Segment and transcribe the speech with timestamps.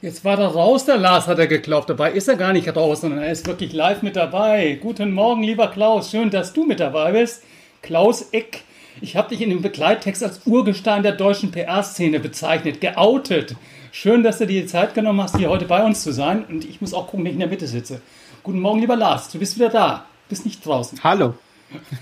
[0.00, 1.90] Jetzt war er raus, der Lars hat er geglaubt.
[1.90, 4.78] Dabei ist er gar nicht raus, sondern er ist wirklich live mit dabei.
[4.80, 6.10] Guten Morgen, lieber Klaus.
[6.12, 7.42] Schön, dass du mit dabei bist.
[7.82, 8.62] Klaus Eck.
[9.00, 13.56] Ich habe dich in dem Begleittext als Urgestein der deutschen PR-Szene bezeichnet, geoutet.
[13.90, 16.44] Schön, dass du dir die Zeit genommen hast, hier heute bei uns zu sein.
[16.48, 18.00] Und ich muss auch gucken, dass ich in der Mitte sitze.
[18.44, 19.30] Guten Morgen, lieber Lars.
[19.30, 20.06] Du bist wieder da.
[20.26, 21.00] Du bist nicht draußen.
[21.02, 21.34] Hallo.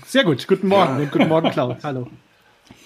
[0.05, 0.47] Sehr gut.
[0.47, 0.99] Guten Morgen.
[1.01, 1.09] Ja.
[1.11, 1.77] Guten Morgen, Klaus.
[1.81, 2.07] Hallo.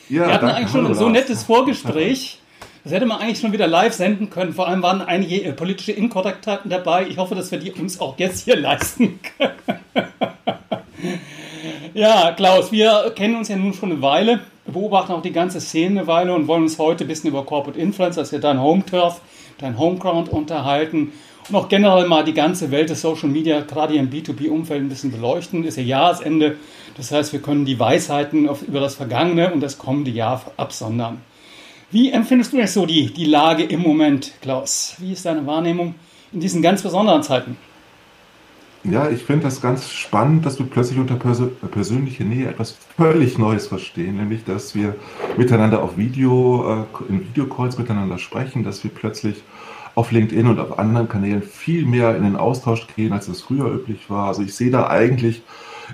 [0.07, 0.55] Ja, Wir hatten danke.
[0.55, 2.40] eigentlich schon ein so nettes Vorgespräch.
[2.83, 4.53] Das hätte man eigentlich schon wieder live senden können.
[4.53, 7.05] Vor allem waren einige äh, politische Inkorrektheiten dabei.
[7.07, 9.53] Ich hoffe, dass wir die uns auch jetzt hier leisten können.
[11.93, 15.99] ja, Klaus, wir kennen uns ja nun schon eine Weile, beobachten auch die ganze Szene
[15.99, 19.21] eine Weile und wollen uns heute ein bisschen über Corporate Influence, ja dein Home-Turf,
[19.59, 21.11] dein Homeground unterhalten
[21.49, 25.11] und auch generell mal die ganze Welt des Social Media, gerade im B2B-Umfeld, ein bisschen
[25.11, 25.63] beleuchten.
[25.63, 26.55] Ist ja Jahresende,
[26.97, 31.21] das heißt, wir können die Weisheiten über das vergangene und das kommende Jahr absondern.
[31.91, 34.95] Wie empfindest du jetzt so die, die Lage im Moment, Klaus?
[34.99, 35.95] Wie ist deine Wahrnehmung
[36.31, 37.57] in diesen ganz besonderen Zeiten?
[38.85, 43.37] Ja, ich finde das ganz spannend, dass wir plötzlich unter Persö persönlicher Nähe etwas völlig
[43.37, 44.95] Neues verstehen, nämlich dass wir
[45.37, 49.43] miteinander auf Video, äh, in Videocalls miteinander sprechen, dass wir plötzlich
[49.93, 53.65] auf LinkedIn und auf anderen Kanälen viel mehr in den Austausch gehen, als das früher
[53.65, 54.29] üblich war.
[54.29, 55.43] Also ich sehe da eigentlich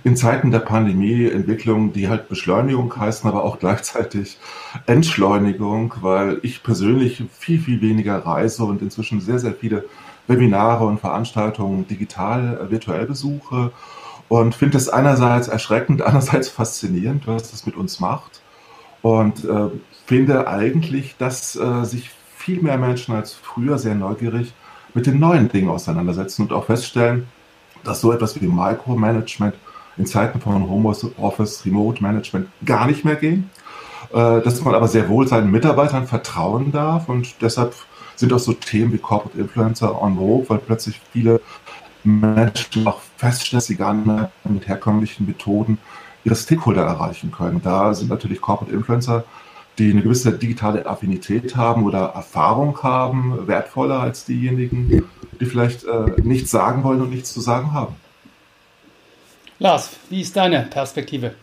[0.03, 4.38] in Zeiten der Pandemie Entwicklungen, die halt Beschleunigung heißen, aber auch gleichzeitig
[4.85, 9.85] Entschleunigung, weil ich persönlich viel, viel weniger reise und inzwischen sehr, sehr viele
[10.27, 13.71] Webinare und Veranstaltungen digital, äh, virtuell besuche
[14.27, 18.41] und finde es einerseits erschreckend, andererseits faszinierend, was das mit uns macht
[19.01, 19.69] und äh,
[20.05, 24.53] finde eigentlich, dass äh, sich viel mehr Menschen als früher sehr neugierig
[24.94, 27.27] mit den neuen Dingen auseinandersetzen und auch feststellen,
[27.83, 29.55] dass so etwas wie Micromanagement
[29.98, 33.50] in Zeiten von Homeoffice, Remote Management gar nicht mehr gehen.
[34.14, 37.76] Äh, dass man aber sehr wohl seinen Mitarbeitern vertrauen darf und deshalb
[38.16, 41.41] sind auch so Themen wie Corporate Influencer on vogue, weil plötzlich viele
[42.03, 45.78] Menschen auch feststellen, dass sie gar nicht mehr mit herkömmlichen Methoden
[46.24, 47.62] ihre Stakeholder erreichen können.
[47.62, 49.25] Da sind natürlich Corporate Influencer,
[49.78, 55.03] die eine gewisse digitale Affinität haben oder Erfahrung haben, wertvoller als diejenigen,
[55.40, 57.96] die vielleicht äh, nichts sagen wollen und nichts zu sagen haben.
[59.59, 61.34] Lars, wie ist deine Perspektive?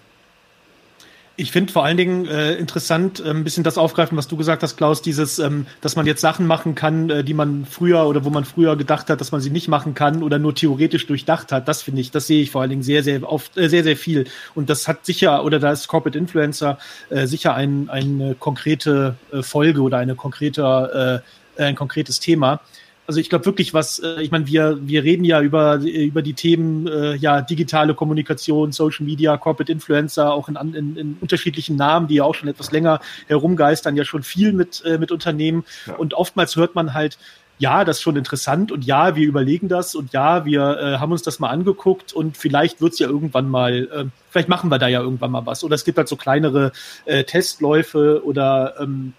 [1.37, 4.63] Ich finde vor allen Dingen äh, interessant, äh, ein bisschen das aufgreifen, was du gesagt
[4.63, 8.25] hast, Klaus, dieses, ähm, dass man jetzt Sachen machen kann, äh, die man früher oder
[8.25, 11.51] wo man früher gedacht hat, dass man sie nicht machen kann oder nur theoretisch durchdacht
[11.51, 11.67] hat.
[11.67, 13.97] Das finde ich, das sehe ich vor allen Dingen sehr, sehr oft, äh, sehr, sehr
[13.97, 14.27] viel.
[14.55, 16.79] Und das hat sicher, oder da ist Corporate Influencer
[17.11, 21.23] äh, sicher ein, eine konkrete äh, Folge oder eine konkrete,
[21.57, 22.61] äh, ein konkretes Thema
[23.07, 26.35] also ich glaube wirklich, was, äh, ich meine, wir, wir reden ja über, über die
[26.35, 32.09] Themen äh, ja, digitale Kommunikation, Social Media, Corporate Influencer, auch in, in, in unterschiedlichen Namen,
[32.09, 35.65] die ja auch schon etwas länger herumgeistern, ja schon viel mit, äh, mit Unternehmen.
[35.87, 35.97] Ja.
[35.97, 37.19] Und oftmals hört man halt,
[37.59, 41.13] ja, das ist schon interessant und ja, wir überlegen das und ja, wir äh, haben
[41.13, 44.89] uns das mal angeguckt und vielleicht wird's ja irgendwann mal, äh, vielleicht machen wir da
[44.89, 45.63] ja irgendwann mal was.
[45.63, 46.73] Oder es gibt halt so kleinere
[47.05, 49.13] äh, Testläufe oder ähm,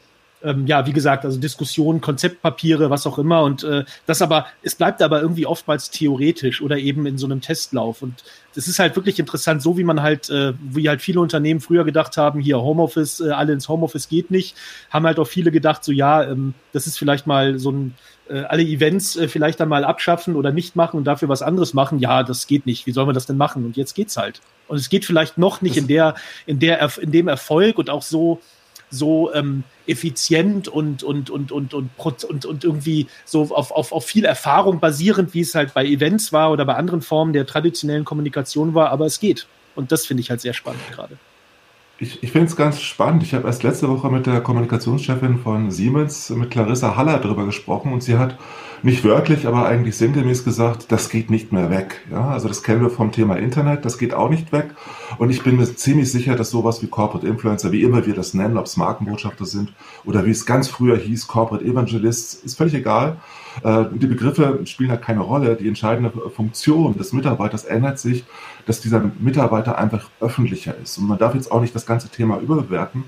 [0.45, 3.41] ähm, ja, wie gesagt, also Diskussionen, Konzeptpapiere, was auch immer.
[3.41, 7.41] Und äh, das aber, es bleibt aber irgendwie oftmals theoretisch oder eben in so einem
[7.41, 8.01] Testlauf.
[8.01, 8.23] Und
[8.53, 11.83] das ist halt wirklich interessant, so wie man halt, äh, wie halt viele Unternehmen früher
[11.83, 14.55] gedacht haben, hier Homeoffice, äh, alle ins Homeoffice geht nicht,
[14.91, 17.95] haben halt auch viele gedacht, so ja, ähm, das ist vielleicht mal so ein
[18.29, 21.73] äh, alle Events äh, vielleicht dann mal abschaffen oder nicht machen und dafür was anderes
[21.73, 22.85] machen, ja, das geht nicht.
[22.85, 23.65] Wie soll man das denn machen?
[23.65, 24.41] Und jetzt geht's halt.
[24.67, 28.01] Und es geht vielleicht noch nicht in der, in der, in dem Erfolg und auch
[28.01, 28.41] so,
[28.89, 31.89] so ähm, effizient und, und, und, und, und,
[32.23, 36.33] und, und irgendwie so auf, auf, auf viel Erfahrung basierend, wie es halt bei Events
[36.33, 39.47] war oder bei anderen Formen der traditionellen Kommunikation war, aber es geht.
[39.75, 41.17] Und das finde ich halt sehr spannend gerade.
[41.97, 43.23] Ich, ich finde es ganz spannend.
[43.23, 47.93] Ich habe erst letzte Woche mit der Kommunikationschefin von Siemens, mit Clarissa Haller, darüber gesprochen
[47.93, 48.37] und sie hat
[48.83, 52.01] nicht wörtlich, aber eigentlich sinngemäß gesagt, das geht nicht mehr weg.
[52.11, 54.75] Ja, also das kennen wir vom Thema Internet, das geht auch nicht weg.
[55.17, 58.33] Und ich bin mir ziemlich sicher, dass sowas wie Corporate Influencer, wie immer wir das
[58.33, 59.73] nennen, ob es Markenbotschafter sind
[60.03, 63.17] oder wie es ganz früher hieß, Corporate Evangelists, ist völlig egal.
[63.63, 65.55] Äh, die Begriffe spielen da keine Rolle.
[65.55, 68.25] Die entscheidende Funktion des Mitarbeiters ändert sich,
[68.65, 70.97] dass dieser Mitarbeiter einfach öffentlicher ist.
[70.97, 73.05] Und man darf jetzt auch nicht das ganze Thema überbewerten.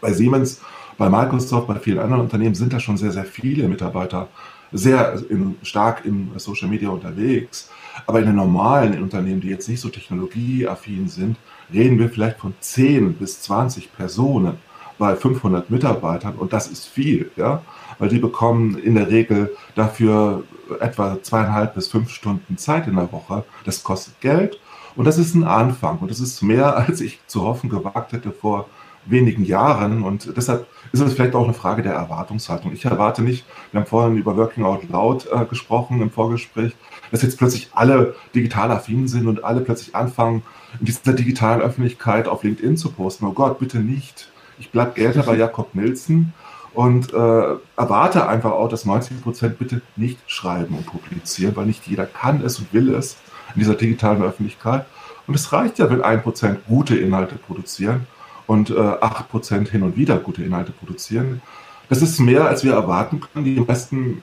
[0.00, 0.60] Bei Siemens,
[0.98, 4.28] bei Microsoft, bei vielen anderen Unternehmen sind da schon sehr, sehr viele Mitarbeiter
[4.72, 7.70] sehr in, stark im Social Media unterwegs.
[8.06, 11.36] Aber in den normalen Unternehmen, die jetzt nicht so technologieaffin sind,
[11.72, 14.58] reden wir vielleicht von 10 bis 20 Personen
[14.98, 17.62] bei 500 Mitarbeitern und das ist viel, ja,
[17.98, 20.44] weil die bekommen in der Regel dafür
[20.80, 23.44] etwa zweieinhalb bis fünf Stunden Zeit in der Woche.
[23.64, 24.58] Das kostet Geld
[24.94, 28.32] und das ist ein Anfang und das ist mehr, als ich zu hoffen gewagt hätte
[28.32, 28.68] vor
[29.06, 30.02] wenigen Jahren.
[30.02, 32.72] Und deshalb ist es vielleicht auch eine Frage der Erwartungshaltung.
[32.72, 36.74] Ich erwarte nicht, wir haben vorhin über Working Out Loud äh, gesprochen im Vorgespräch,
[37.10, 40.42] dass jetzt plötzlich alle digital affin sind und alle plötzlich anfangen,
[40.80, 43.26] in dieser digitalen Öffentlichkeit auf LinkedIn zu posten.
[43.26, 44.30] Oh Gott, bitte nicht.
[44.58, 46.32] Ich bleibe eher bei Jakob Milzen
[46.74, 51.86] und äh, erwarte einfach auch, dass 90 Prozent bitte nicht schreiben und publizieren, weil nicht
[51.86, 53.16] jeder kann es und will es
[53.54, 54.86] in dieser digitalen Öffentlichkeit.
[55.26, 58.06] Und es reicht ja, wenn ein Prozent gute Inhalte produzieren
[58.46, 61.42] und äh, acht Prozent hin und wieder gute Inhalte produzieren.
[61.88, 63.44] Das ist mehr, als wir erwarten können.
[63.44, 64.22] Die meisten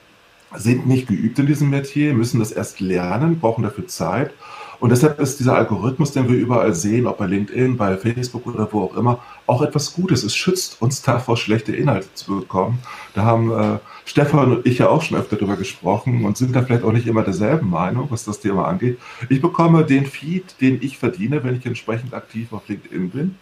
[0.56, 4.34] sind nicht geübt in diesem Metier, müssen das erst lernen, brauchen dafür Zeit.
[4.80, 8.68] Und deshalb ist dieser Algorithmus, den wir überall sehen, ob bei LinkedIn, bei Facebook oder
[8.70, 10.24] wo auch immer, auch etwas Gutes.
[10.24, 12.80] Es schützt uns davor, schlechte Inhalte zu bekommen.
[13.14, 16.64] Da haben äh, Stefan und ich ja auch schon öfter darüber gesprochen und sind da
[16.64, 19.00] vielleicht auch nicht immer derselben Meinung, was das Thema angeht.
[19.30, 23.36] Ich bekomme den Feed, den ich verdiene, wenn ich entsprechend aktiv auf LinkedIn bin.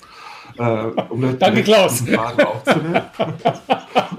[0.57, 0.63] Äh,
[1.09, 2.03] um Danke, Klaus.
[2.03, 3.01] aufzunehmen.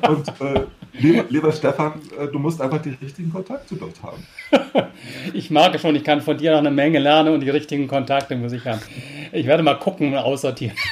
[0.08, 0.60] und äh,
[0.94, 4.26] lieber, lieber, Stefan, äh, du musst einfach die richtigen Kontakte dort haben.
[5.32, 7.88] ich mag es schon, ich kann von dir noch eine Menge lernen und die richtigen
[7.88, 8.80] Kontakte muss ich haben.
[9.32, 10.76] Ich werde mal gucken und aussortieren.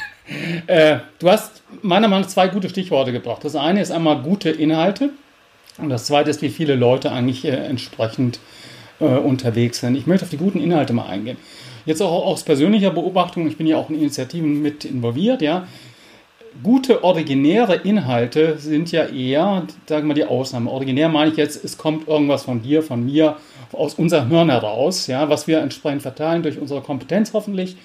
[0.69, 3.43] Äh, du hast meiner Meinung nach zwei gute Stichworte gebracht.
[3.43, 5.11] Das eine ist einmal gute Inhalte
[5.79, 8.39] und das zweite ist, wie viele Leute eigentlich äh, entsprechend
[9.01, 9.97] äh, unterwegs sind.
[9.97, 11.37] Ich möchte auf die guten Inhalte mal eingehen.
[11.87, 15.67] Jetzt auch aus persönlicher Beobachtung, ich bin ja auch in Initiativen mit involviert, ja.
[16.63, 20.71] Gute originäre Inhalte sind ja eher, sagen wir die Ausnahme.
[20.71, 23.37] Originär meine ich jetzt, es kommt irgendwas von dir, von mir,
[23.73, 27.77] aus unserem Hirn heraus, ja, was wir entsprechend verteilen durch unsere Kompetenz hoffentlich,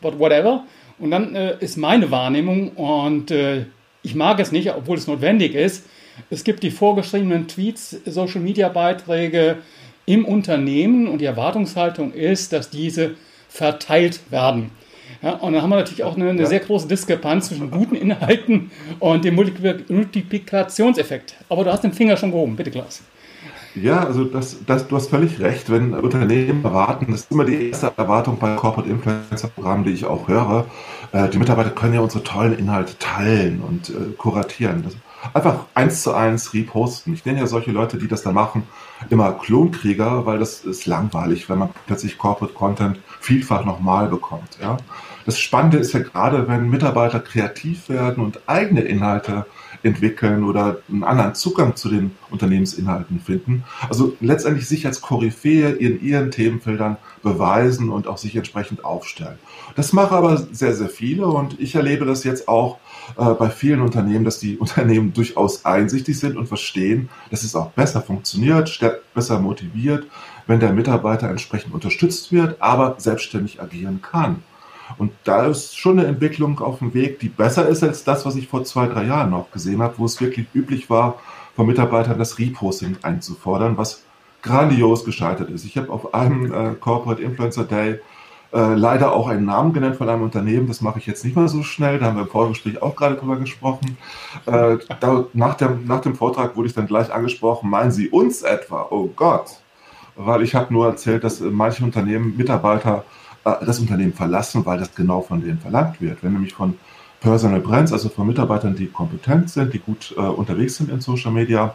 [0.00, 0.64] but whatever.
[0.98, 3.66] Und dann äh, ist meine Wahrnehmung und äh,
[4.02, 5.86] ich mag es nicht, obwohl es notwendig ist.
[6.30, 9.58] Es gibt die vorgeschriebenen Tweets, Social Media Beiträge
[10.06, 13.14] im Unternehmen und die Erwartungshaltung ist, dass diese
[13.48, 14.70] verteilt werden.
[15.22, 16.48] Ja, und dann haben wir natürlich auch eine, eine ja.
[16.48, 21.36] sehr große Diskrepanz zwischen guten Inhalten und dem Multiplikationseffekt.
[21.48, 23.02] Aber du hast den Finger schon gehoben, bitte Klaus.
[23.74, 25.70] Ja, also das, das, du hast völlig recht.
[25.70, 30.04] Wenn Unternehmen erwarten, das ist immer die erste Erwartung bei Corporate Influencer Programmen, die ich
[30.04, 30.66] auch höre.
[31.12, 34.84] Äh, die Mitarbeiter können ja unsere tollen Inhalte teilen und äh, kuratieren.
[35.34, 37.14] Einfach eins zu eins reposten.
[37.14, 38.64] Ich nenne ja solche Leute, die das da machen,
[39.08, 44.58] immer Klonkrieger, weil das ist langweilig, wenn man plötzlich Corporate Content vielfach nochmal bekommt.
[44.60, 44.76] Ja?
[45.24, 49.46] Das Spannende ist ja gerade, wenn Mitarbeiter kreativ werden und eigene Inhalte
[49.82, 53.64] entwickeln oder einen anderen Zugang zu den Unternehmensinhalten finden.
[53.88, 59.38] Also letztendlich sich als Koryphäe in ihren Themenfeldern beweisen und auch sich entsprechend aufstellen.
[59.76, 62.78] Das machen aber sehr, sehr viele und ich erlebe das jetzt auch
[63.16, 67.70] äh, bei vielen Unternehmen, dass die Unternehmen durchaus einsichtig sind und verstehen, dass es auch
[67.70, 68.78] besser funktioniert,
[69.14, 70.06] besser motiviert,
[70.46, 74.42] wenn der Mitarbeiter entsprechend unterstützt wird, aber selbstständig agieren kann.
[74.98, 78.36] Und da ist schon eine Entwicklung auf dem Weg, die besser ist als das, was
[78.36, 81.18] ich vor zwei, drei Jahren noch gesehen habe, wo es wirklich üblich war,
[81.56, 84.02] von Mitarbeitern das Reposting einzufordern, was
[84.42, 85.64] grandios gescheitert ist.
[85.64, 88.00] Ich habe auf einem äh, Corporate Influencer Day
[88.52, 90.66] äh, leider auch einen Namen genannt von einem Unternehmen.
[90.66, 91.98] Das mache ich jetzt nicht mal so schnell.
[91.98, 93.96] Da haben wir im Vorgespräch auch gerade drüber gesprochen.
[94.46, 98.42] Äh, da, nach, dem, nach dem Vortrag wurde ich dann gleich angesprochen, meinen Sie uns
[98.42, 98.88] etwa?
[98.90, 99.58] Oh Gott.
[100.16, 104.94] Weil ich habe nur erzählt, dass manche Unternehmen Mitarbeiter äh, das Unternehmen verlassen, weil das
[104.94, 106.22] genau von denen verlangt wird.
[106.22, 106.74] Wenn nämlich von
[107.20, 111.32] Personal Brands, also von Mitarbeitern, die kompetent sind, die gut äh, unterwegs sind in Social
[111.32, 111.74] Media,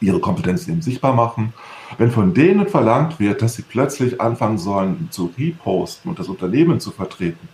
[0.00, 1.52] ihre Kompetenzen eben sichtbar machen.
[1.98, 6.80] Wenn von denen verlangt wird, dass sie plötzlich anfangen sollen zu reposten und das Unternehmen
[6.80, 7.48] zu vertreten,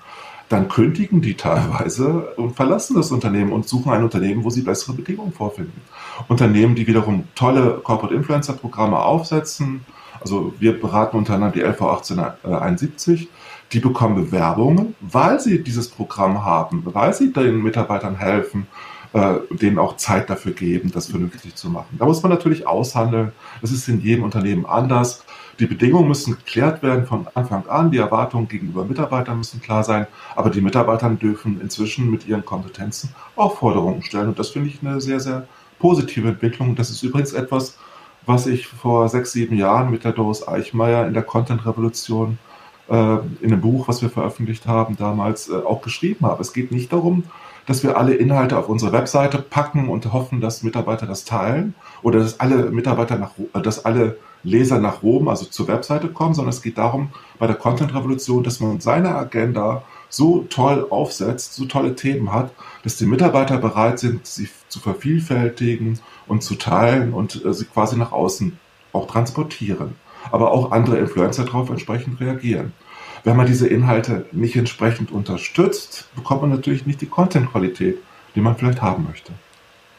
[0.49, 4.95] dann kündigen die teilweise und verlassen das Unternehmen und suchen ein Unternehmen, wo sie bessere
[4.95, 5.83] Bedingungen vorfinden.
[6.29, 9.85] Unternehmen, die wiederum tolle Corporate Influencer Programme aufsetzen,
[10.21, 13.29] also wir beraten unter anderem die LV 1871.
[13.73, 18.67] Die bekommen Bewerbungen, weil sie dieses Programm haben, weil sie den Mitarbeitern helfen,
[19.13, 21.97] äh, denen auch Zeit dafür geben, das vernünftig zu machen.
[21.99, 23.33] Da muss man natürlich aushandeln.
[23.61, 25.25] Das ist in jedem Unternehmen anders.
[25.59, 27.91] Die Bedingungen müssen geklärt werden von Anfang an.
[27.91, 30.07] Die Erwartungen gegenüber Mitarbeitern müssen klar sein.
[30.37, 34.29] Aber die Mitarbeiter dürfen inzwischen mit ihren Kompetenzen auch Forderungen stellen.
[34.29, 35.47] Und das finde ich eine sehr, sehr
[35.79, 36.75] positive Entwicklung.
[36.77, 37.79] Das ist übrigens etwas,
[38.29, 42.37] was ich vor sechs, sieben Jahren mit der Doris Eichmeier in der Content-Revolution
[42.91, 42.93] äh,
[43.41, 46.43] in einem Buch, was wir veröffentlicht haben, damals äh, auch geschrieben habe.
[46.43, 47.25] Es geht nicht darum,
[47.65, 52.19] dass wir alle Inhalte auf unsere Webseite packen und hoffen, dass Mitarbeiter das teilen oder
[52.19, 56.51] dass alle Mitarbeiter nach, äh, dass alle Leser nach Rom, also zur Webseite kommen, sondern
[56.51, 57.09] es geht darum,
[57.39, 62.97] bei der Content-Revolution, dass man seine Agenda so toll aufsetzt, so tolle Themen hat, dass
[62.97, 68.13] die Mitarbeiter bereit sind, sie zu vervielfältigen und zu teilen und äh, sie quasi nach
[68.13, 68.59] außen
[68.93, 69.95] auch transportieren.
[70.31, 72.73] Aber auch andere Influencer darauf entsprechend reagieren.
[73.25, 77.99] wenn man diese Inhalte nicht entsprechend unterstützt, bekommt man natürlich nicht die Content-Qualität,
[78.35, 79.33] die man vielleicht haben möchte.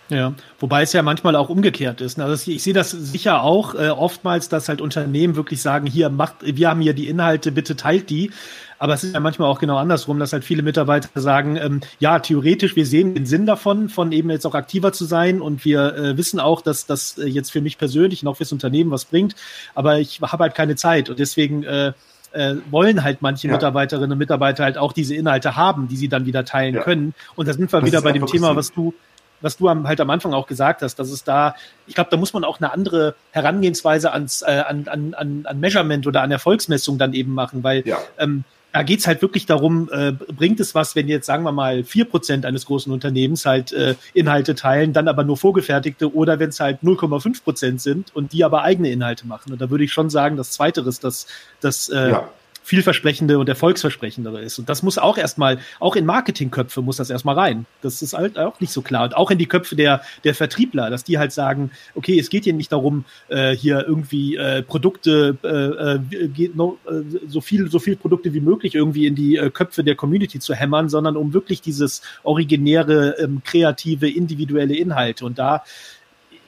[0.10, 2.20] Ja, wobei es ja manchmal auch umgekehrt ist.
[2.20, 6.36] Also ich sehe das sicher auch äh, oftmals, dass halt Unternehmen wirklich sagen, hier macht,
[6.42, 8.32] wir haben hier die Inhalte, bitte teilt die.
[8.80, 12.20] Aber es ist ja manchmal auch genau andersrum, dass halt viele Mitarbeiter sagen, ähm, ja,
[12.20, 15.96] theoretisch, wir sehen den Sinn davon, von eben jetzt auch aktiver zu sein und wir
[15.96, 19.06] äh, wissen auch, dass das äh, jetzt für mich persönlich und auch fürs Unternehmen was
[19.06, 19.36] bringt,
[19.76, 21.92] aber ich habe halt keine Zeit und deswegen äh,
[22.32, 23.54] äh, wollen halt manche ja.
[23.54, 26.84] Mitarbeiterinnen und Mitarbeiter halt auch diese Inhalte haben, die sie dann wieder teilen ja.
[26.84, 27.14] können.
[27.36, 28.94] Und da sind wir das wieder bei dem Thema, was du,
[29.42, 31.56] was du halt am Anfang auch gesagt hast, dass es da,
[31.88, 35.60] ich glaube, da muss man auch eine andere Herangehensweise ans, äh, an, an, an, an
[35.60, 37.98] Measurement oder an Erfolgsmessung dann eben machen, weil ja.
[38.18, 41.84] ähm, da geht's halt wirklich darum, äh, bringt es was, wenn jetzt, sagen wir mal,
[41.84, 46.50] vier Prozent eines großen Unternehmens halt äh, Inhalte teilen, dann aber nur vorgefertigte oder wenn
[46.50, 49.52] es halt 0,5 Prozent sind und die aber eigene Inhalte machen.
[49.52, 51.26] Und da würde ich schon sagen, das Zweiteres, das,
[51.62, 52.30] das äh, ja
[52.70, 54.60] vielversprechende und erfolgsversprechendere ist.
[54.60, 57.66] Und das muss auch erstmal, auch in Marketingköpfe muss das erstmal rein.
[57.82, 59.06] Das ist halt auch nicht so klar.
[59.06, 62.44] Und auch in die Köpfe der, der Vertriebler, dass die halt sagen, okay, es geht
[62.44, 67.96] hier nicht darum, äh, hier irgendwie äh, Produkte, äh, äh äh, so viel, so viel
[67.96, 71.62] Produkte wie möglich irgendwie in die äh, Köpfe der Community zu hämmern, sondern um wirklich
[71.62, 75.26] dieses originäre, ähm, kreative, individuelle Inhalte.
[75.26, 75.64] Und da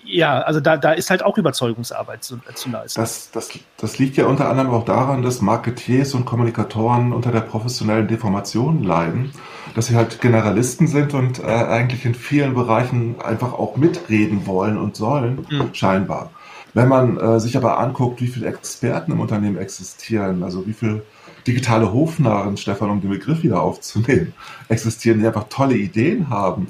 [0.06, 3.00] ja, also da, da ist halt auch Überzeugungsarbeit zu, zu leisten.
[3.00, 7.42] Das, das, das liegt ja unter anderem auch daran, dass Marketiers und Kommunikatoren unter der
[7.42, 9.32] professionellen Deformation leiden,
[9.76, 14.78] dass sie halt Generalisten sind und äh, eigentlich in vielen Bereichen einfach auch mitreden wollen
[14.78, 15.74] und sollen, mhm.
[15.74, 16.32] scheinbar.
[16.74, 21.04] Wenn man äh, sich aber anguckt, wie viele Experten im Unternehmen existieren, also wie viele
[21.46, 24.34] digitale Hofnarren, Stefan, um den Begriff wieder aufzunehmen,
[24.70, 26.68] existieren, die einfach tolle Ideen haben,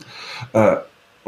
[0.54, 0.78] äh,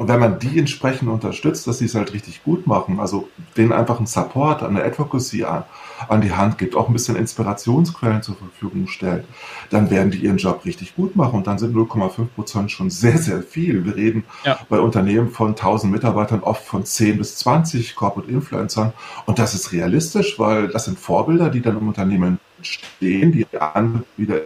[0.03, 3.71] und wenn man die entsprechend unterstützt, dass sie es halt richtig gut machen, also denen
[3.71, 5.63] einfach einen Support, eine Advocacy an,
[6.09, 9.23] an die Hand gibt, auch ein bisschen Inspirationsquellen zur Verfügung stellt,
[9.69, 13.17] dann werden die ihren Job richtig gut machen und dann sind 0,5 Prozent schon sehr,
[13.17, 13.85] sehr viel.
[13.85, 14.59] Wir reden ja.
[14.67, 18.91] bei Unternehmen von 1000 Mitarbeitern oft von 10 bis 20 Corporate Influencern
[19.25, 24.03] und das ist realistisch, weil das sind Vorbilder, die dann im Unternehmen stehen, die an
[24.17, 24.41] wieder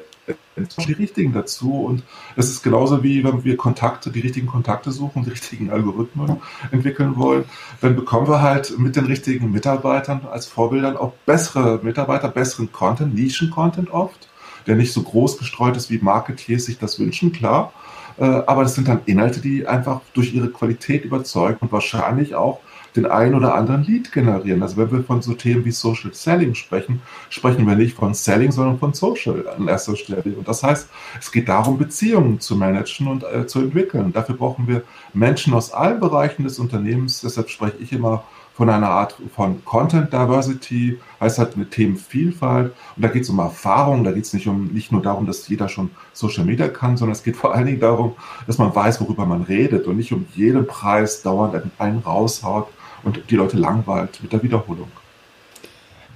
[0.57, 1.83] die richtigen dazu.
[1.85, 2.03] Und
[2.35, 6.37] es ist genauso wie wenn wir Kontakte, die richtigen Kontakte suchen, die richtigen Algorithmen
[6.71, 7.45] entwickeln wollen,
[7.81, 13.13] dann bekommen wir halt mit den richtigen Mitarbeitern als Vorbildern auch bessere Mitarbeiter, besseren Content,
[13.15, 14.27] Nischen-Content oft,
[14.65, 17.73] der nicht so groß gestreut ist, wie Marketeers sich das wünschen, klar.
[18.17, 22.59] Äh, aber das sind dann Inhalte, die einfach durch ihre Qualität überzeugen und wahrscheinlich auch
[22.97, 24.61] den einen oder anderen Lead generieren.
[24.61, 28.51] Also wenn wir von so Themen wie Social Selling sprechen, sprechen wir nicht von Selling,
[28.51, 30.35] sondern von Social an erster Stelle.
[30.35, 30.89] Und das heißt,
[31.19, 34.11] es geht darum, Beziehungen zu managen und äh, zu entwickeln.
[34.11, 37.21] Dafür brauchen wir Menschen aus allen Bereichen des Unternehmens.
[37.21, 38.23] Deshalb spreche ich immer
[38.57, 42.73] von einer Art von Content Diversity, heißt halt eine Themenvielfalt.
[42.95, 45.47] Und da geht es um Erfahrung, da geht es nicht, um, nicht nur darum, dass
[45.47, 48.15] jeder schon Social Media kann, sondern es geht vor allen Dingen darum,
[48.47, 52.67] dass man weiß, worüber man redet und nicht um jeden Preis dauernd einen raushaut,
[53.07, 54.91] und die Leute langweilt mit der Wiederholung.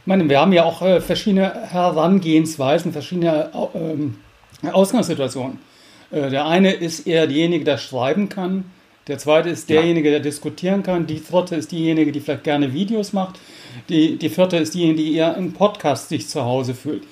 [0.01, 4.17] Ich meine, wir haben ja auch äh, verschiedene Herangehensweisen, verschiedene ähm,
[4.71, 5.60] Ausgangssituationen.
[6.12, 8.65] Äh, der eine ist eher derjenige, der schreiben kann.
[9.07, 11.07] Der zweite ist derjenige, der diskutieren kann.
[11.07, 13.39] Die vierte ist diejenige, die vielleicht gerne Videos macht.
[13.89, 17.03] Die, die vierte ist diejenige, die eher im Podcast sich zu Hause fühlt.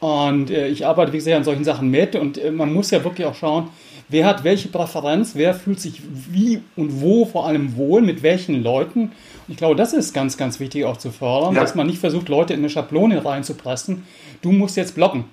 [0.00, 2.16] Und äh, ich arbeite, wie gesagt, an solchen Sachen mit.
[2.16, 3.70] Und man muss ja wirklich auch schauen,
[4.12, 8.62] wer hat welche Präferenz, wer fühlt sich wie und wo vor allem wohl, mit welchen
[8.62, 9.00] Leuten.
[9.00, 9.12] Und
[9.48, 11.60] ich glaube, das ist ganz, ganz wichtig auch zu fördern, ja.
[11.60, 14.04] dass man nicht versucht, Leute in eine Schablone reinzupressen.
[14.42, 15.24] Du musst jetzt bloggen.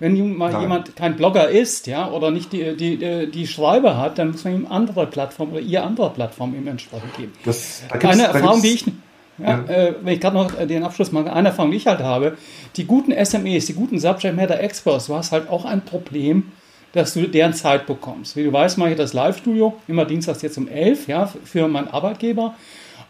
[0.00, 4.32] Wenn mal jemand kein Blogger ist, ja, oder nicht die, die, die Schreiber hat, dann
[4.32, 7.32] muss man ihm andere Plattformen oder ihr andere Plattformen ihm entsprechend geben.
[7.44, 8.84] Das, da eine Erfahrung, die ich,
[9.38, 9.64] ja, ja.
[9.66, 12.36] Äh, wenn ich gerade noch den Abschluss mache, eine Erfahrung, die ich halt habe,
[12.76, 16.52] die guten SMEs, die guten Subject Matter Experts, du hast halt auch ein Problem,
[16.94, 18.36] dass du deren Zeit bekommst.
[18.36, 21.88] Wie du weißt, mache ich das Live-Studio immer dienstags jetzt um 11 ja, für meinen
[21.88, 22.54] Arbeitgeber.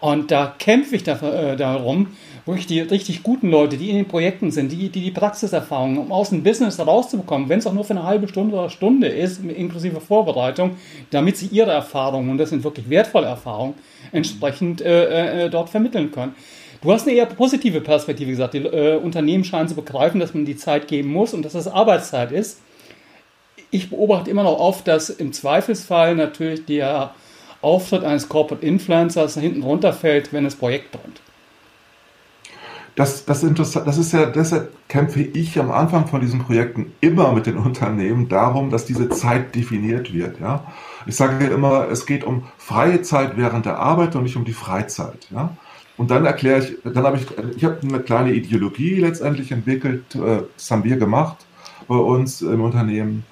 [0.01, 2.09] Und da kämpfe ich äh, darum,
[2.47, 5.99] wo ich die richtig guten Leute, die in den Projekten sind, die die, die Praxiserfahrung,
[5.99, 9.09] um aus dem Business rauszubekommen, wenn es auch nur für eine halbe Stunde oder Stunde
[9.09, 10.73] ist, inklusive Vorbereitung,
[11.11, 13.75] damit sie ihre Erfahrungen, und das sind wirklich wertvolle Erfahrungen,
[14.13, 16.35] entsprechend äh, äh, dort vermitteln können.
[16.83, 18.53] Du hast eine eher positive Perspektive gesagt.
[18.53, 21.69] Die äh, Unternehmen scheinen zu begreifen, dass man die Zeit geben muss und dass das
[21.69, 22.61] Arbeitszeit ist
[23.75, 27.13] ich beobachte immer noch oft, dass im Zweifelsfall natürlich der
[27.61, 31.21] Auftritt eines Corporate Influencers hinten runterfällt, wenn das Projekt brennt.
[32.95, 37.33] Das, das, interessant, das ist ja, deshalb kämpfe ich am Anfang von diesen Projekten immer
[37.33, 40.39] mit den Unternehmen darum, dass diese Zeit definiert wird.
[40.39, 40.73] Ja?
[41.07, 44.53] Ich sage immer, es geht um freie Zeit während der Arbeit und nicht um die
[44.53, 45.27] Freizeit.
[45.33, 45.57] Ja?
[45.97, 47.27] Und dann erkläre ich, dann habe ich,
[47.57, 51.39] ich habe eine kleine Ideologie letztendlich entwickelt, äh, das haben wir gemacht
[51.89, 53.25] bei uns im Unternehmen.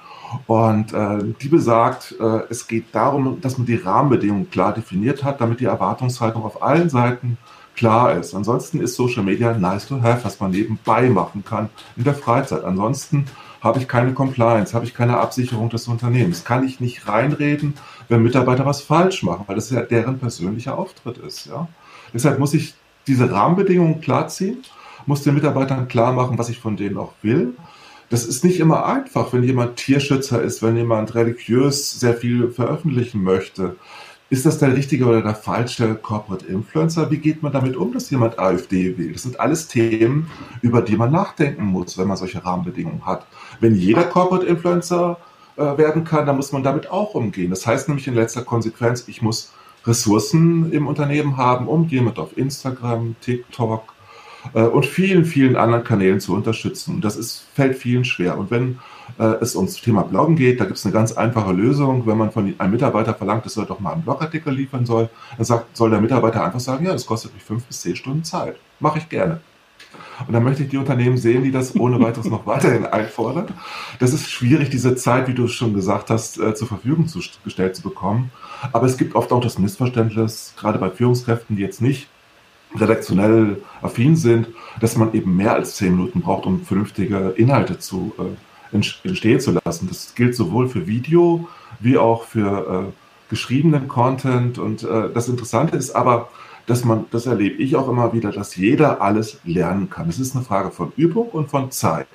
[0.46, 5.40] Und äh, die besagt, äh, es geht darum, dass man die Rahmenbedingungen klar definiert hat,
[5.40, 7.38] damit die Erwartungshaltung auf allen Seiten
[7.76, 8.34] klar ist.
[8.34, 12.64] Ansonsten ist Social Media nice to have, was man nebenbei machen kann in der Freizeit.
[12.64, 13.26] Ansonsten
[13.60, 16.44] habe ich keine Compliance, habe ich keine Absicherung des Unternehmens.
[16.44, 17.74] Kann ich nicht reinreden,
[18.08, 21.46] wenn Mitarbeiter was falsch machen, weil das ja deren persönlicher Auftritt ist.
[21.46, 21.68] Ja?
[22.12, 22.74] Deshalb muss ich
[23.06, 24.58] diese Rahmenbedingungen klarziehen,
[25.06, 27.54] muss den Mitarbeitern klar machen, was ich von denen auch will.
[28.12, 33.22] Das ist nicht immer einfach, wenn jemand Tierschützer ist, wenn jemand religiös sehr viel veröffentlichen
[33.22, 33.76] möchte.
[34.28, 37.10] Ist das der richtige oder der falsche Corporate Influencer?
[37.10, 39.14] Wie geht man damit um, dass jemand AfD wählt?
[39.14, 43.26] Das sind alles Themen, über die man nachdenken muss, wenn man solche Rahmenbedingungen hat.
[43.60, 45.16] Wenn jeder Corporate Influencer
[45.56, 47.48] äh, werden kann, dann muss man damit auch umgehen.
[47.48, 49.54] Das heißt nämlich in letzter Konsequenz, ich muss
[49.86, 53.91] Ressourcen im Unternehmen haben, um jemand auf Instagram, TikTok
[54.58, 57.00] und vielen, vielen anderen Kanälen zu unterstützen.
[57.00, 58.38] Das ist, fällt vielen schwer.
[58.38, 58.78] Und wenn
[59.18, 62.06] äh, es ums Thema Bloggen geht, da gibt es eine ganz einfache Lösung.
[62.06, 65.44] Wenn man von einem Mitarbeiter verlangt, dass er doch mal einen Blogartikel liefern soll, dann
[65.44, 68.56] sagt, soll der Mitarbeiter einfach sagen, ja, das kostet mich fünf bis zehn Stunden Zeit.
[68.80, 69.40] Mache ich gerne.
[70.26, 73.48] Und dann möchte ich die Unternehmen sehen, die das ohne weiteres noch weiterhin einfordern.
[73.98, 77.76] Das ist schwierig, diese Zeit, wie du schon gesagt hast, äh, zur Verfügung zu, gestellt
[77.76, 78.30] zu bekommen.
[78.72, 82.08] Aber es gibt oft auch das Missverständnis, gerade bei Führungskräften, die jetzt nicht
[82.78, 84.48] redaktionell affin sind,
[84.80, 89.52] dass man eben mehr als zehn Minuten braucht, um vernünftige Inhalte zu äh, entstehen zu
[89.64, 89.88] lassen.
[89.88, 91.48] Das gilt sowohl für Video
[91.80, 92.92] wie auch für äh,
[93.28, 94.58] geschriebenen Content.
[94.58, 96.28] Und äh, das Interessante ist aber,
[96.66, 100.08] dass man, das erlebe ich auch immer wieder, dass jeder alles lernen kann.
[100.08, 102.06] Es ist eine Frage von Übung und von Zeit.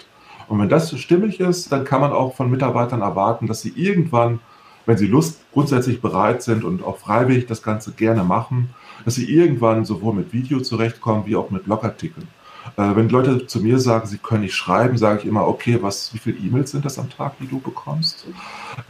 [0.47, 4.39] Und wenn das stimmig ist, dann kann man auch von Mitarbeitern erwarten, dass sie irgendwann,
[4.85, 8.69] wenn sie Lust grundsätzlich bereit sind und auch freiwillig das Ganze gerne machen,
[9.05, 12.27] dass sie irgendwann sowohl mit Video zurechtkommen wie auch mit Blogartikeln.
[12.75, 16.13] Äh, wenn Leute zu mir sagen, sie können nicht schreiben, sage ich immer, okay, was,
[16.13, 18.27] wie viele E-Mails sind das am Tag, die du bekommst?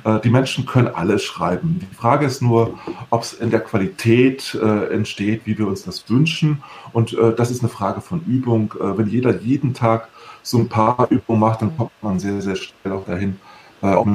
[0.04, 1.80] Äh, die Menschen können alles schreiben.
[1.80, 2.78] Die Frage ist nur,
[3.10, 6.64] ob es in der Qualität äh, entsteht, wie wir uns das wünschen.
[6.94, 8.74] Und äh, das ist eine Frage von Übung.
[8.80, 10.10] Äh, wenn jeder jeden Tag
[10.42, 13.38] so ein paar Übungen macht, dann kommt man sehr, sehr schnell auch dahin,
[13.82, 14.08] äh, auch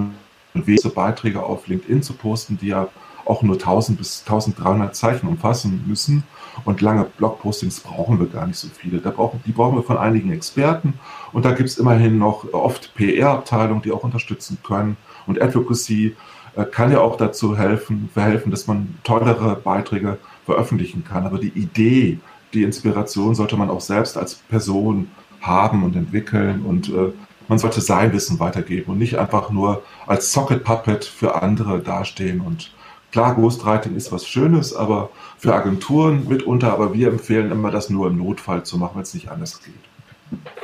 [0.95, 2.89] Beiträge auf LinkedIn zu posten, die ja
[3.25, 6.25] auch nur 1000 bis 1300 Zeichen umfassen müssen.
[6.65, 8.99] Und lange Blogpostings brauchen wir gar nicht so viele.
[8.99, 10.95] Da brauchen, die brauchen wir von einigen Experten.
[11.33, 14.97] Und da gibt es immerhin noch oft PR-Abteilungen, die auch unterstützen können.
[15.27, 16.15] Und Advocacy
[16.57, 21.25] äh, kann ja auch dazu helfen, verhelfen, dass man tollere Beiträge veröffentlichen kann.
[21.25, 22.19] Aber die Idee,
[22.53, 26.63] die Inspiration sollte man auch selbst als Person haben und entwickeln.
[26.63, 27.13] Und äh,
[27.49, 32.41] man sollte sein Wissen weitergeben und nicht einfach nur als Socket Puppet für andere dastehen
[32.41, 32.73] und
[33.13, 38.07] Klar, Ghostwriting ist was Schönes, aber für Agenturen mitunter, aber wir empfehlen immer, das nur
[38.07, 39.75] im Notfall zu machen, wenn es nicht anders geht.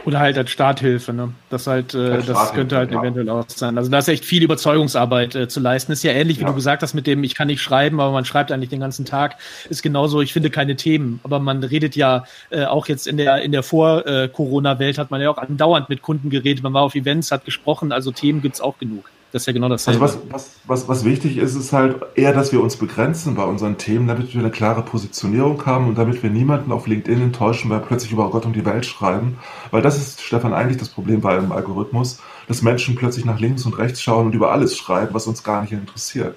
[0.07, 1.35] Oder halt als Starthilfe, ne?
[1.51, 3.01] Das halt, äh, das könnte halt ja.
[3.01, 3.77] eventuell auch sein.
[3.77, 5.93] Also da ist echt viel Überzeugungsarbeit äh, zu leisten.
[5.93, 6.49] Ist ja ähnlich, wie ja.
[6.49, 9.05] du gesagt hast, mit dem, ich kann nicht schreiben, aber man schreibt eigentlich den ganzen
[9.05, 9.37] Tag.
[9.69, 11.21] Ist genauso, ich finde keine Themen.
[11.25, 15.29] Aber man redet ja äh, auch jetzt in der, in der Vor-Corona-Welt hat man ja
[15.29, 16.63] auch andauernd mit Kunden geredet.
[16.63, 19.11] Man war auf Events, hat gesprochen, also Themen gibt's auch genug.
[19.31, 19.87] Das ist ja genau das.
[19.87, 23.45] Also was, was, was, was wichtig ist, ist halt eher, dass wir uns begrenzen bei
[23.45, 27.71] unseren Themen, damit wir eine klare Positionierung haben und damit wir niemanden auf LinkedIn enttäuschen,
[27.71, 29.39] weil plötzlich über Gott um die Welt schreiben.
[29.71, 33.67] Weil das ist, Stefan, eigentlich das Problem bei einem Algorithmus, dass Menschen plötzlich nach links
[33.67, 36.37] und rechts schauen und über alles schreiben, was uns gar nicht interessiert.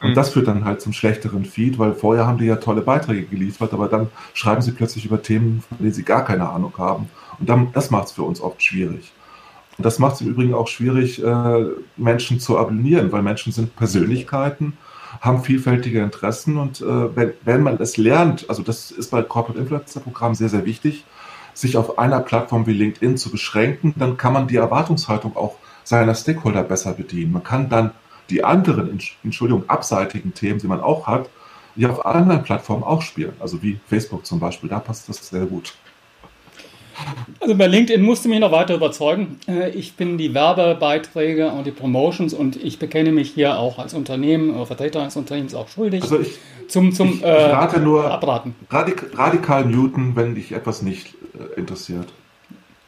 [0.00, 0.14] Und mhm.
[0.14, 3.72] das führt dann halt zum schlechteren Feed, weil vorher haben die ja tolle Beiträge geliefert,
[3.72, 7.08] aber dann schreiben sie plötzlich über Themen, von denen sie gar keine Ahnung haben.
[7.40, 9.12] Und dann, das macht es für uns oft schwierig.
[9.78, 14.76] Das macht es im Übrigen auch schwierig, äh, Menschen zu abonnieren, weil Menschen sind Persönlichkeiten,
[15.20, 19.60] haben vielfältige Interessen und äh, wenn, wenn man es lernt, also das ist bei Corporate
[19.60, 21.04] Influencer Programmen sehr, sehr wichtig,
[21.54, 26.14] sich auf einer Plattform wie LinkedIn zu beschränken, dann kann man die Erwartungshaltung auch seiner
[26.14, 27.32] Stakeholder besser bedienen.
[27.32, 27.92] Man kann dann
[28.30, 31.30] die anderen, Entschuldigung, abseitigen Themen, die man auch hat,
[31.76, 33.32] die auf anderen Plattformen auch spielen.
[33.40, 35.74] Also wie Facebook zum Beispiel, da passt das sehr gut.
[37.40, 39.38] Also bei LinkedIn musste mich noch weiter überzeugen.
[39.48, 43.94] Äh, ich bin die Werbebeiträge und die Promotions und ich bekenne mich hier auch als
[43.94, 46.02] Unternehmen oder Vertreter eines Unternehmens auch schuldig.
[46.02, 48.54] Also ich, zum, zum ich, ich rate äh, nur abraten.
[48.70, 52.08] Radik, radikal muten, wenn dich etwas nicht äh, interessiert.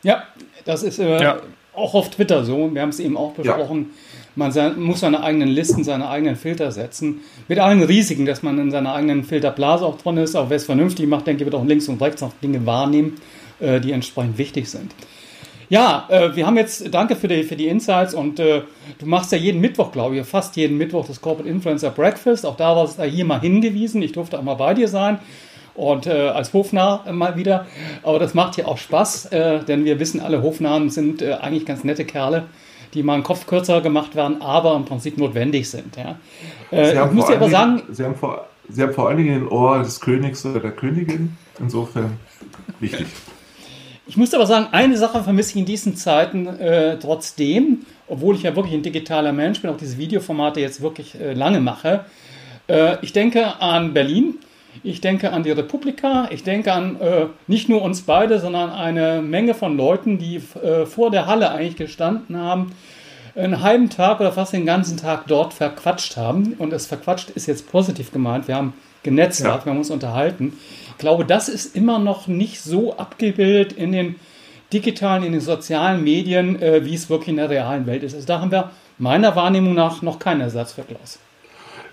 [0.03, 0.25] Ja,
[0.65, 1.41] das ist äh, ja.
[1.75, 2.75] auch auf Twitter so.
[2.75, 3.91] Wir haben es eben auch besprochen.
[3.91, 4.10] Ja.
[4.41, 7.21] Man muss seine eigenen Listen, seine eigenen Filter setzen.
[7.47, 10.35] Mit allen Risiken, dass man in seiner eigenen Filterblase auch drin ist.
[10.35, 13.19] Auch wer es vernünftig macht, denke ich, wird auch links und rechts noch Dinge wahrnehmen
[13.61, 14.93] äh, die entsprechend wichtig sind.
[15.69, 18.63] Ja, äh, wir haben jetzt, danke für die, für die Insights und äh,
[18.99, 22.45] du machst ja jeden Mittwoch, glaube ich, fast jeden Mittwoch das Corporate Influencer Breakfast.
[22.45, 24.03] Auch da war es da hier mal hingewiesen.
[24.03, 25.19] Ich durfte auch mal bei dir sein.
[25.75, 27.67] und äh, als Hofnarr mal wieder.
[28.03, 31.85] Aber das macht ja auch Spaß, äh, denn wir wissen alle, Hofnamen sind eigentlich ganz
[31.85, 32.45] nette Kerle,
[32.95, 35.97] die mal einen Kopf kürzer gemacht werden, aber im Prinzip notwendig sind.
[35.97, 36.19] Ja.
[36.73, 39.49] Äh, ich muss dir aber sagen, Sie haben, vor, Sie haben vor allen Dingen den
[39.49, 41.37] Ohr des Königs oder der Königin.
[41.59, 42.19] Insofern
[42.81, 43.07] wichtig.
[44.07, 48.43] Ich muss aber sagen, eine Sache vermisse ich in diesen Zeiten äh, trotzdem, obwohl ich
[48.43, 52.07] ja wirklich ein digitaler Mensch bin, auch diese Videoformate jetzt wirklich äh, lange mache.
[52.67, 54.39] Äh, ich denke an Berlin,
[54.83, 59.23] ich denke an die Republika, ich denke an äh, nicht nur uns beide, sondern eine
[59.23, 62.73] Menge von Leuten, die äh, vor der Halle eigentlich gestanden haben,
[63.35, 66.55] einen halben Tag oder fast den ganzen Tag dort verquatscht haben.
[66.59, 68.49] Und das verquatscht ist jetzt positiv gemeint.
[68.49, 69.67] Wir haben genetzwerkt, ja.
[69.67, 70.55] wir haben uns unterhalten
[71.01, 74.15] glaube, das ist immer noch nicht so abgebildet in den
[74.73, 78.15] digitalen, in den sozialen Medien, äh, wie es wirklich in der realen Welt ist.
[78.15, 81.19] Also da haben wir meiner Wahrnehmung nach noch keinen Ersatz für Klaus.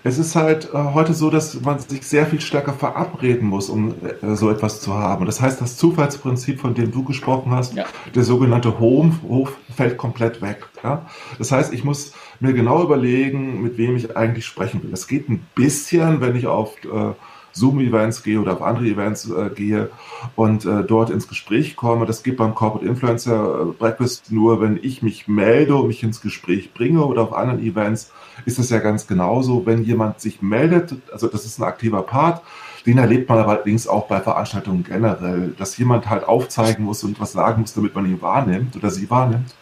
[0.04, 3.94] Es ist halt äh, heute so, dass man sich sehr viel stärker verabreden muss, um
[4.22, 5.26] äh, so etwas zu haben.
[5.26, 7.84] Das heißt, das Zufallsprinzip, von dem du gesprochen hast, ja.
[8.14, 10.66] der sogenannte Home, Hof, fällt komplett weg.
[10.82, 11.06] Ja?
[11.38, 14.90] Das heißt, ich muss mir genau überlegen, mit wem ich eigentlich sprechen will.
[14.90, 17.12] Das geht ein bisschen, wenn ich auf äh,
[17.58, 19.90] Zoom-Events gehe oder auf andere Events äh, gehe
[20.36, 22.06] und äh, dort ins Gespräch komme.
[22.06, 26.20] Das geht beim Corporate Influencer äh, Breakfast nur, wenn ich mich melde und mich ins
[26.20, 28.12] Gespräch bringe oder auf anderen Events
[28.44, 29.66] ist es ja ganz genauso.
[29.66, 32.42] Wenn jemand sich meldet, also das ist ein aktiver Part,
[32.86, 37.32] den erlebt man allerdings auch bei Veranstaltungen generell, dass jemand halt aufzeigen muss und was
[37.32, 39.54] sagen muss, damit man ihn wahrnimmt oder sie wahrnimmt.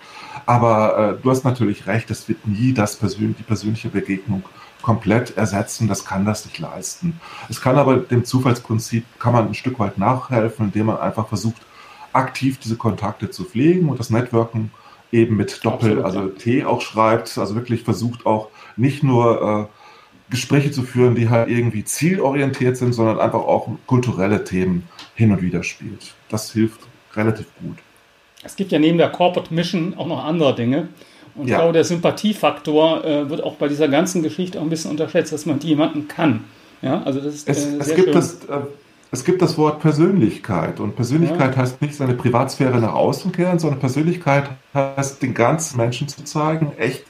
[0.44, 4.44] Aber äh, du hast natürlich recht, es wird nie das persön die persönliche Begegnung
[4.82, 7.20] komplett ersetzen, das kann das nicht leisten.
[7.48, 11.62] Es kann aber dem Zufallsprinzip, kann man ein Stück weit nachhelfen, indem man einfach versucht,
[12.12, 14.70] aktiv diese Kontakte zu pflegen und das Networken
[15.12, 20.30] eben mit Doppel, Absolut, also T auch schreibt, also wirklich versucht auch nicht nur äh,
[20.30, 25.42] Gespräche zu führen, die halt irgendwie zielorientiert sind, sondern einfach auch kulturelle Themen hin und
[25.42, 26.14] wieder spielt.
[26.28, 26.80] Das hilft
[27.14, 27.78] relativ gut.
[28.42, 30.88] Es gibt ja neben der Corporate Mission auch noch andere Dinge.
[31.36, 31.56] Und ja.
[31.56, 35.32] ich glaube, der Sympathiefaktor äh, wird auch bei dieser ganzen Geschichte auch ein bisschen unterschätzt,
[35.32, 36.44] dass man jemanden kann.
[36.82, 38.60] Ja, also das ist es, äh, es gibt das, äh,
[39.10, 41.62] es gibt das Wort Persönlichkeit und Persönlichkeit ja.
[41.62, 46.72] heißt nicht seine Privatsphäre nach außen kehren, sondern Persönlichkeit heißt den ganzen Menschen zu zeigen,
[46.76, 47.04] echt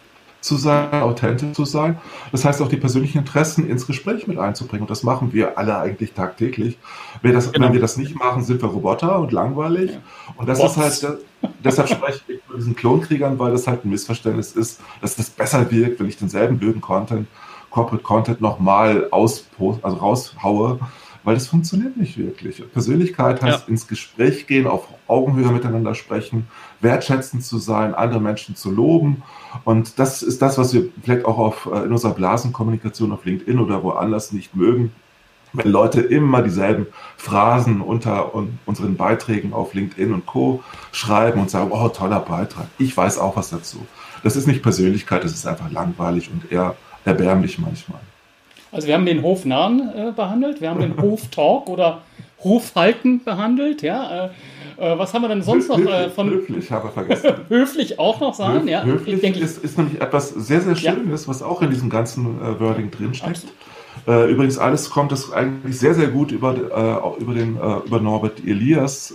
[0.46, 1.98] zu sein, authentisch zu sein.
[2.32, 4.82] Das heißt auch die persönlichen Interessen ins Gespräch mit einzubringen.
[4.82, 6.78] Und das machen wir alle eigentlich tagtäglich.
[7.22, 7.66] Wenn, das, genau.
[7.66, 9.92] wenn wir das nicht machen, sind wir Roboter und langweilig.
[9.92, 9.98] Ja.
[10.36, 10.76] Und das Bots.
[10.76, 11.18] ist halt,
[11.62, 15.70] deshalb spreche ich von diesen Klonkriegern, weil das halt ein Missverständnis ist, dass das besser
[15.70, 17.26] wirkt, wenn ich denselben blöden Content,
[17.70, 19.44] Corporate Content nochmal aus,
[19.82, 20.78] also raushaue
[21.26, 22.62] weil das funktioniert nicht wirklich.
[22.72, 23.68] Persönlichkeit heißt ja.
[23.68, 26.46] ins Gespräch gehen, auf Augenhöhe miteinander sprechen,
[26.80, 29.24] wertschätzend zu sein, andere Menschen zu loben.
[29.64, 33.58] Und das ist das, was wir vielleicht auch auf, äh, in unserer Blasenkommunikation auf LinkedIn
[33.58, 34.92] oder woanders nicht mögen.
[35.52, 36.86] Wenn Leute immer dieselben
[37.16, 38.32] Phrasen unter
[38.64, 40.62] unseren Beiträgen auf LinkedIn und Co.
[40.92, 43.84] schreiben und sagen, oh, toller Beitrag, ich weiß auch was dazu.
[44.22, 48.00] Das ist nicht Persönlichkeit, das ist einfach langweilig und eher erbärmlich manchmal.
[48.76, 52.02] Also wir haben den Hofnahen äh, behandelt, wir haben den Hoftalk oder
[52.44, 54.26] Hofhalten behandelt, ja.
[54.26, 54.28] Äh,
[54.76, 56.28] äh, was haben wir denn sonst noch äh, von.
[56.28, 57.30] Höflich, habe ich vergessen.
[57.48, 58.84] höflich auch noch sagen, Höf, ja.
[58.84, 61.28] Höflich denke, ist, ist nämlich etwas sehr, sehr Schönes, ja.
[61.28, 63.46] was auch in diesem ganzen äh, Wording drinsteckt.
[64.06, 68.44] Äh, übrigens, alles kommt das eigentlich sehr, sehr gut über, äh, über, den, über Norbert
[68.46, 69.14] Elias,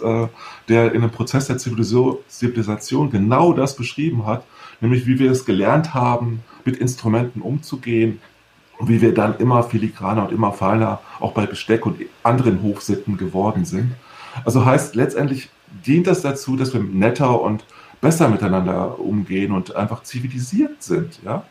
[0.67, 4.43] der in dem Prozess der Zivilisation genau das beschrieben hat,
[4.81, 8.19] nämlich wie wir es gelernt haben, mit Instrumenten umzugehen,
[8.81, 13.15] und wie wir dann immer filigraner und immer feiner auch bei Besteck und anderen Hofsitten
[13.15, 13.91] geworden sind.
[14.43, 15.49] Also heißt letztendlich
[15.85, 17.63] dient das dazu, dass wir netter und
[18.01, 21.19] besser miteinander umgehen und einfach zivilisiert sind.
[21.23, 21.43] Ja?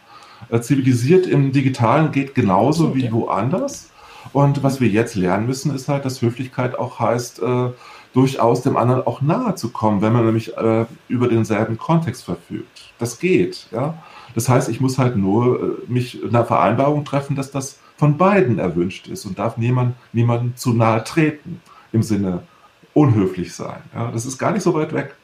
[0.49, 2.97] Äh, zivilisiert im Digitalen geht genauso okay.
[2.97, 3.91] wie woanders.
[4.33, 7.69] Und was wir jetzt lernen müssen, ist halt, dass Höflichkeit auch heißt, äh,
[8.13, 12.93] durchaus dem anderen auch nahe zu kommen, wenn man nämlich äh, über denselben Kontext verfügt.
[12.99, 13.95] Das geht, ja.
[14.35, 18.17] Das heißt, ich muss halt nur äh, mich in einer Vereinbarung treffen, dass das von
[18.17, 21.61] beiden erwünscht ist und darf niemand, niemandem zu nahe treten
[21.93, 22.43] im Sinne
[22.95, 23.81] unhöflich sein.
[23.95, 25.17] Ja, das ist gar nicht so weit weg.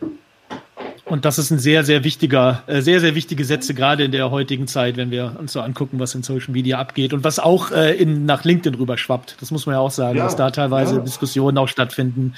[1.09, 4.33] Und das ist ein sehr, sehr wichtiger, äh, sehr, sehr wichtige Sätze, gerade in der
[4.33, 7.71] heutigen Zeit, wenn wir uns so angucken, was in Social Media abgeht und was auch
[7.71, 9.37] äh, in, nach LinkedIn rüber schwappt.
[9.41, 11.03] Das muss man ja auch sagen, ja, dass da teilweise ja.
[11.03, 12.35] Diskussionen auch stattfinden,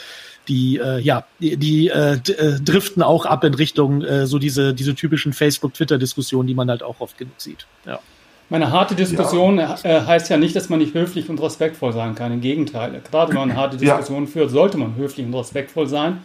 [0.48, 4.74] die äh, ja, die, die äh, äh, driften auch ab in Richtung äh, so diese
[4.74, 7.66] diese typischen Facebook-Twitter-Diskussionen, die man halt auch oft genug sieht.
[7.86, 8.00] Ja.
[8.50, 9.78] Meine harte Diskussion ja.
[9.82, 12.32] äh, heißt ja nicht, dass man nicht höflich und respektvoll sein kann.
[12.32, 13.00] Im Gegenteil.
[13.10, 14.30] Gerade wenn man eine harte Diskussion ja.
[14.30, 16.18] führt, sollte man höflich und respektvoll sein.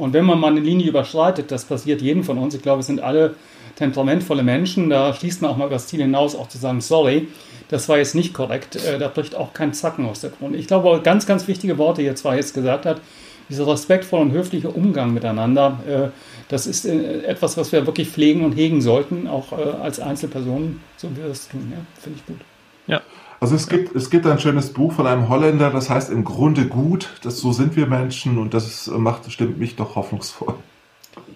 [0.00, 2.86] Und wenn man mal eine Linie überschreitet, das passiert jedem von uns, ich glaube, es
[2.86, 3.34] sind alle
[3.76, 7.28] temperamentvolle Menschen, da schließt man auch mal über das Ziel hinaus, auch zu sagen, sorry,
[7.68, 10.56] das war jetzt nicht korrekt, äh, da bricht auch kein Zacken aus der Krone.
[10.56, 13.00] Ich glaube, ganz, ganz wichtige Worte hier zwar jetzt gesagt hat,
[13.48, 16.08] dieser respektvolle und höfliche Umgang miteinander, äh,
[16.48, 21.10] das ist äh, etwas, was wir wirklich pflegen und hegen sollten, auch als Einzelpersonen, so
[21.10, 21.70] wie wir das tun.
[21.70, 22.40] Ja, finde ich gut.
[22.86, 23.02] Ja.
[23.40, 26.66] Also es gibt, es gibt ein schönes Buch von einem Holländer, das heißt im Grunde
[26.66, 30.54] gut, das so sind wir Menschen und das macht, stimmt mich doch hoffnungsvoll.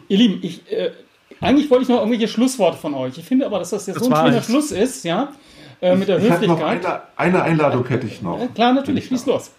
[0.08, 0.90] Ihr Lieben, ich, äh,
[1.40, 3.16] eigentlich wollte ich noch irgendwelche Schlussworte von euch.
[3.16, 5.32] Ich finde aber, dass das jetzt das so ein schöner Schluss ist, ja,
[5.80, 6.80] äh, mit der ich, Höflichkeit.
[6.80, 8.38] Ich eine, eine, Einladung hätte ich noch.
[8.54, 9.50] Klar, natürlich, schieß los.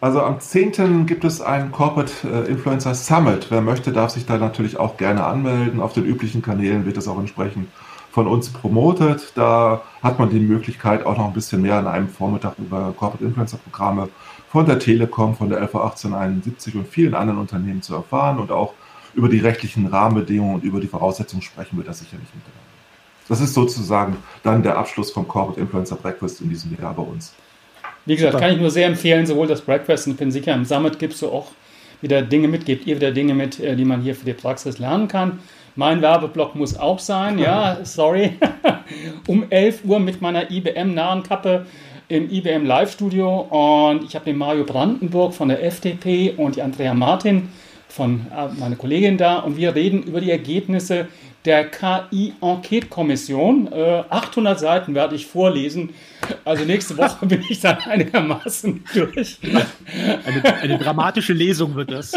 [0.00, 1.06] Also am 10.
[1.06, 3.46] gibt es ein Corporate äh, Influencer Summit.
[3.50, 5.80] Wer möchte, darf sich da natürlich auch gerne anmelden.
[5.80, 7.68] Auf den üblichen Kanälen wird es auch entsprechend
[8.12, 9.32] von uns promotet.
[9.34, 13.24] Da hat man die Möglichkeit, auch noch ein bisschen mehr an einem Vormittag über Corporate
[13.24, 14.10] Influencer Programme
[14.50, 18.74] von der Telekom, von der LV 1871 und vielen anderen Unternehmen zu erfahren und auch
[19.14, 22.60] über die rechtlichen Rahmenbedingungen und über die Voraussetzungen sprechen wir da sicherlich miteinander.
[23.28, 27.32] Das ist sozusagen dann der Abschluss vom Corporate Influencer Breakfast in diesem Jahr bei uns.
[28.04, 30.66] Wie gesagt, kann ich nur sehr empfehlen, sowohl das Breakfast und ich bin sicher, im
[30.66, 31.52] Summit gibst du auch
[32.02, 34.78] wieder Dinge mit, gebt ihr wieder Dinge mit, äh, die man hier für die Praxis
[34.78, 35.38] lernen kann.
[35.74, 38.32] Mein Werbeblock muss auch sein, ja, sorry.
[39.26, 41.64] um 11 Uhr mit meiner IBM-nahen Kappe
[42.08, 46.92] im IBM Live-Studio und ich habe den Mario Brandenburg von der FDP und die Andrea
[46.92, 47.48] Martin
[47.88, 51.08] von äh, meiner Kollegin da und wir reden über die Ergebnisse
[51.46, 53.72] der KI-Enquete-Kommission.
[53.72, 55.94] Äh, 800 Seiten werde ich vorlesen.
[56.44, 59.38] Also nächste Woche bin ich dann einigermaßen durch.
[60.26, 62.12] Eine, eine dramatische Lesung wird das.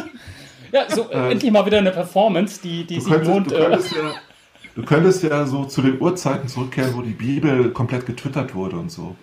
[0.71, 3.51] Ja, so äh, endlich mal wieder eine Performance, die, die sich könntest, lohnt.
[3.51, 4.13] Du könntest, äh, ja,
[4.75, 8.91] du könntest ja so zu den Uhrzeiten zurückkehren, wo die Bibel komplett getwittert wurde und
[8.91, 9.15] so.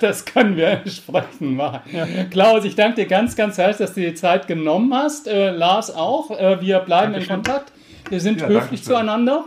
[0.00, 1.80] Das können wir entsprechend machen.
[1.92, 2.06] Ja.
[2.30, 5.26] Klaus, ich danke dir ganz, ganz herzlich, dass du dir die Zeit genommen hast.
[5.26, 6.30] Äh, Lars auch.
[6.30, 7.36] Äh, wir bleiben Dankeschön.
[7.36, 7.72] in Kontakt.
[8.08, 9.46] Wir sind ja, höflich zueinander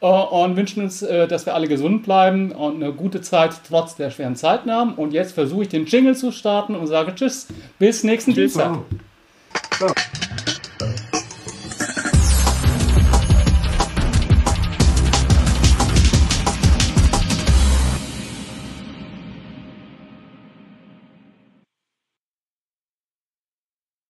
[0.00, 3.96] äh, und wünschen uns, äh, dass wir alle gesund bleiben und eine gute Zeit trotz
[3.96, 4.94] der schweren Zeiten haben.
[4.94, 7.48] Und jetzt versuche ich den Jingle zu starten und sage Tschüss,
[7.78, 8.34] bis nächsten.
[8.34, 8.78] Dienstag.
[9.76, 9.92] Ciao.